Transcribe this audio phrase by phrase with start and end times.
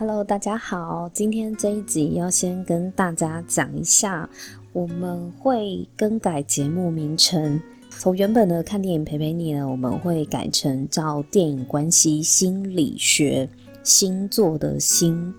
[0.00, 4.26] Hello，大家好，今天这一集要先跟大家讲一下，
[4.72, 13.46] 我们会更改节目名称，从原本的看电影陪陪你呢，我们会改成叫电影关系心理学，
[13.82, 15.34] 星座的星。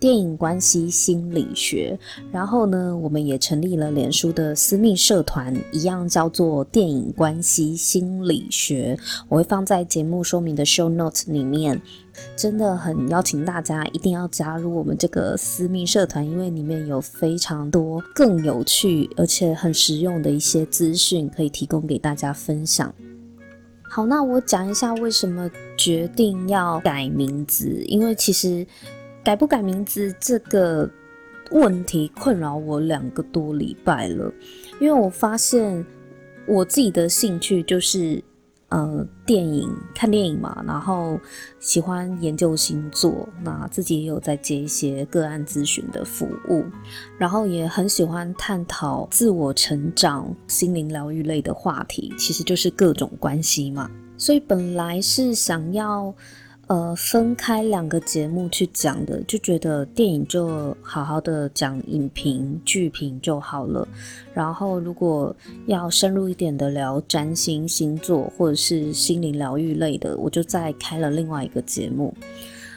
[0.00, 1.96] 电影关系心理学，
[2.32, 8.98] 然后呢，我们也成立了脸书的私密社团，一样叫做电影关系心理学。
[9.28, 11.78] 我会放在节目说明的 show note 里面，
[12.34, 22.90] 真的很邀请大家一定要加入我们这个私密社团，因为里面有非常多更有趣而且很实用的一些资讯可以提供给大家分享。
[23.82, 28.66] 好，那我讲一下为什么决定要改名字，因为其实。
[29.22, 30.88] 改不改名字这个
[31.50, 34.32] 问题困扰我两个多礼拜了，
[34.80, 35.84] 因为我发现
[36.46, 38.22] 我自己的兴趣就是
[38.70, 41.20] 呃电影，看电影嘛，然后
[41.58, 46.64] 喜欢研究星座，那自己也有在接一些个案咨询的服务，
[47.18, 56.14] 然后也很喜欢探讨自我成长、心灵疗愈类的话题，其实就是各种关系嘛，所以本来是想要。
[56.70, 63.88] 呃，分开两个节目去讲的，就觉得电影就好好的讲影评、剧评就好了。
[64.32, 65.34] 然后，如果
[65.66, 72.14] 要深入一点的聊占星、星座或者是心灵疗愈类的，我就再开了另外一个节目。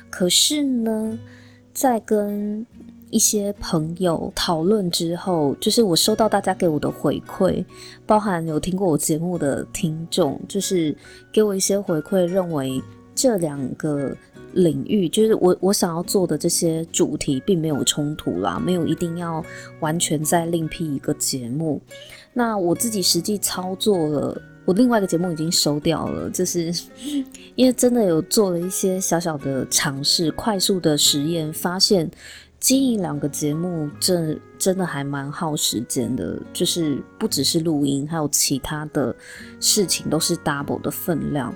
[0.10, 1.20] 可是呢，
[1.72, 2.66] 在跟
[3.12, 7.64] 一些朋友讨论之后，就是我收到大家给我的回馈，
[8.08, 10.98] 包含有听过我节目的听众，就是
[11.32, 12.82] 给我一些回馈，认为。
[13.16, 14.16] 这两个
[14.53, 19.44] 领域，就是我我想要做的这些主题，并没有冲突啦，没有一定要
[19.80, 21.81] 完全再另辟一个节目。
[22.34, 26.73] 那我自己实际操作了，我另外一个节目已经收掉了，就是
[27.56, 32.09] 因为真的有做了一些小小的尝试，快速的实验，发现
[32.59, 39.16] 经营两个节目，这真的还蛮耗时间的，就是不只是录音，还有其他的
[39.59, 41.53] 事情都是 double 的分量。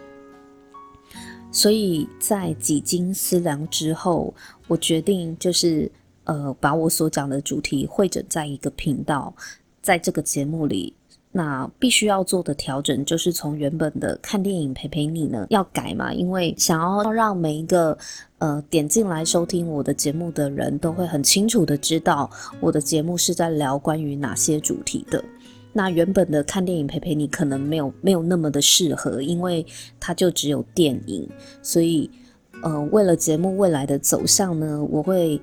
[1.58, 4.32] 所以在几经思量之后，
[4.68, 5.92] 我决定就是
[6.26, 9.34] 呃，把我所讲的主题汇整在一个频道，
[9.82, 10.94] 在这个节目里，
[11.32, 17.98] 那必须要做的调整就是从原本的看电影陪陪你呢要改嘛，因为想要让每一个
[18.38, 22.30] 呃点进来收听我的节目的人都会很清楚的知道
[22.60, 25.24] 我的节目是在聊关于哪些主题的。
[25.78, 29.64] 那原本的看电影陪陪你可能没有没有那么的适合，因为
[30.00, 31.30] 它就只有电影，
[31.62, 32.10] 所以
[32.64, 35.40] 呃，为了节目未来的走向呢，我会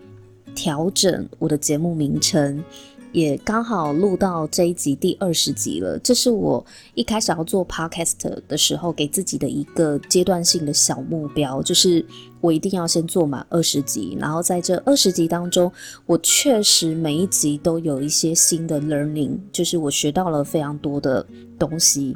[0.53, 2.65] 调整我的节目名称。
[3.15, 6.63] 也刚好录到这一集第二十集了，这是我
[6.95, 8.17] 一开始要做 podcast
[8.49, 12.05] 的时候给自己的一个阶段性的小目标，就是
[12.41, 15.71] 我一定要先做满二十集，然后在这二十集当中，
[16.07, 21.25] 我确实每一集都有一些新的 learning，就是我学到了非常多的
[21.57, 22.13] 东西，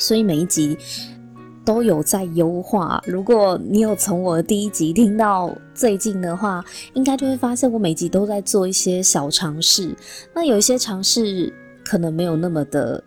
[0.00, 0.76] 所以每一集。
[1.66, 3.02] 都有在优化。
[3.04, 9.92] 如果你有从我的第一集听到最近的话，应该就会发现我每集都在做一些小尝试。
[10.32, 11.52] 那有一些尝试
[11.84, 13.02] 可能没有那么的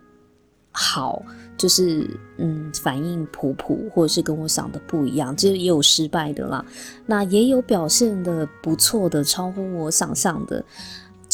[0.72, 1.22] 好，
[1.56, 2.06] 就是
[2.36, 6.62] 嗯，反应普普，或者是跟我想的不一样，其实也有失败的啦。
[7.06, 10.62] 那也有表现的不错的，超乎我想象的。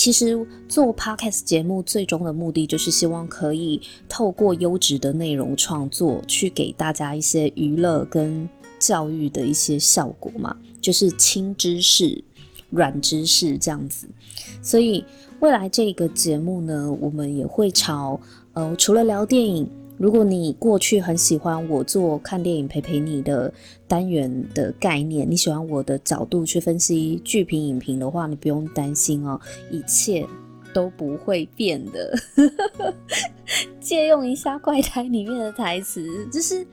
[0.06, 12.22] 其实做 podcast 节目最终的目的就是希望可以透过优质的内容创作，去给大家一些娱乐跟教育的一些效果嘛，就是轻知识、
[12.70, 14.06] 软知识这样子。
[14.62, 15.04] 所以
[15.40, 18.20] 未来这个节目呢，我们也会朝
[18.52, 19.68] 呃，除了聊电影。
[19.98, 23.52] 如果你过去很喜欢我做看电影陪陪你的
[23.88, 29.40] 单元的概念，你喜欢我的角度去分析剧评影评的话，你不用担心哦，
[29.70, 30.26] 一切
[30.74, 32.14] 都不会变的。
[33.80, 36.66] 借用一下怪胎里面的台词，就是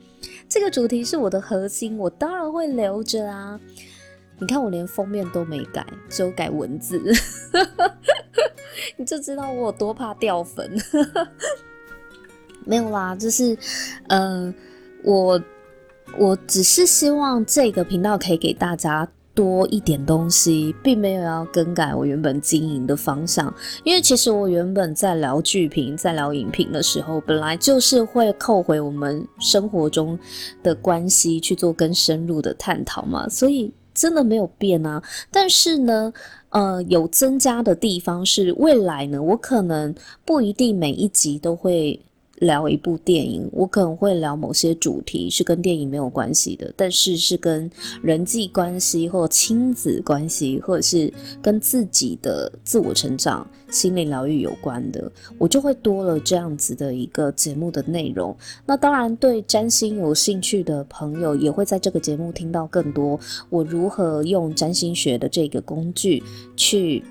[0.48, 3.58] 这个主题是我的核心，我当然会留着啊。
[4.38, 7.00] 你看我连封面都没改，只有改文字，
[8.98, 10.70] 你就知道我有多怕掉粉。
[12.64, 13.56] 没有啦，就是，
[14.08, 14.52] 呃，
[15.02, 15.40] 我
[16.18, 23.52] 我只是希望这个频道可以给大家多一点东西，并没有要更改我原本经营的方向。
[23.82, 30.18] 因为其实我原本在聊剧评、在聊影评的时候，本来就是会扣回我们生活中
[30.62, 35.02] 的关系去做更深入的探讨嘛，所以真的没有变啊。
[35.30, 36.12] 但是呢，
[36.50, 39.92] 呃，有增加的地方是未来呢，我可能
[40.24, 42.00] 不一定每一集都会。
[42.40, 47.70] 聊一部电影，我可能会聊某些主题是跟电影没有关系的，但是是跟
[48.02, 58.36] 人际关系或亲子关系，或者是跟自己的自我成长、心灵疗愈有关的，我就会多了这样子的一个节目的内容。
[58.66, 66.22] 那当然，对占星有兴趣的朋友也会在这个节目听到更多我如何用占星学的这个工具
[66.56, 67.04] 去，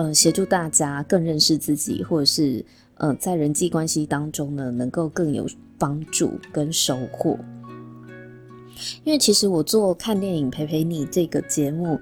[0.00, 2.64] 呃，协助大家更认识自己，或者是。
[3.02, 5.46] 呃，在人际关系当中呢，能够更有
[5.78, 7.38] 帮助跟收获。
[9.04, 11.98] 因为其实我做看电影陪陪你这个节目，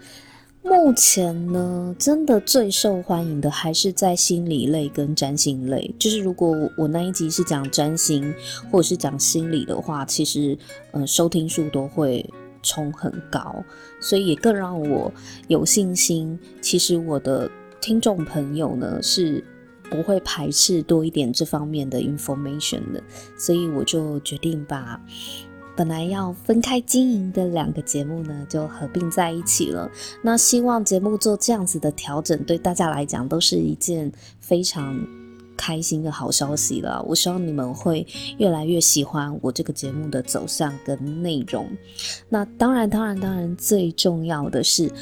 [0.61, 5.95] 目前呢，真的最受欢迎的还是在心理类跟占星类。
[6.01, 8.35] 就是如果我那一集是讲占星
[8.69, 10.59] 或者是讲心理的话，其实
[10.91, 12.29] 呃收听数都会
[12.61, 13.65] 冲很高，
[14.01, 15.13] 所以也更让我
[15.47, 16.37] 有信心。
[16.61, 17.49] 其实我的
[17.81, 19.43] 听众朋友呢是。
[19.91, 23.03] 不会排斥多一点这方面的 information 的，
[23.39, 25.01] 所以我就决定把
[25.75, 29.91] 本来要分开经营的两个节目呢，就合并在一起了。
[30.21, 34.95] 那希望节目做这样子的调整，对大家来讲都是一件非常
[35.57, 37.03] 开心的好消息了。
[37.09, 41.67] 我希望你们会越来越喜欢我这个节目的走向跟内容。
[42.29, 44.93] 那当然，当然，当然，最重要的是。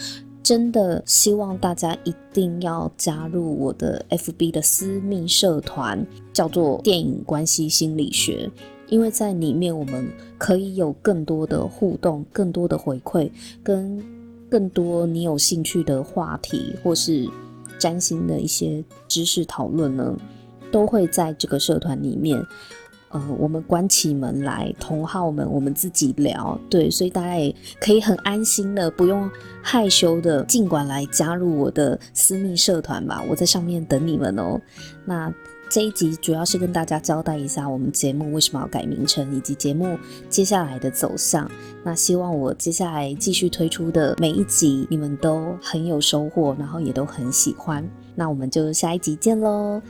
[0.46, 8.48] 真的希望大家一定要加入我的 FB 的私密社团，叫做电影关系心理学，
[8.86, 10.08] 因为在里面我们
[10.38, 13.28] 可以有更多的互动、更多的回馈，
[13.64, 14.00] 跟
[14.48, 17.28] 更多你有兴趣的话题或是
[17.76, 20.16] 占星的一些知识讨论呢，
[20.70, 22.40] 都会在这个社团里面。
[23.10, 29.30] 呃，我们关起门来，同好们，我们自己聊，对，所以大家也可以很安心的，不用
[29.62, 34.60] 害羞的，尽管来加入我的私密社团吧，我在上面等你们哦。
[35.04, 35.32] 那
[35.68, 39.98] 这一集主要是跟大家交代一下我们节目为什么要改名称，以及节目
[40.28, 41.50] 接下来的走向。
[41.84, 47.88] 那希望我接下来继续推出的每一集，你们都很有收获，然后也都很喜欢。
[48.14, 49.80] 那我们就下一集见喽。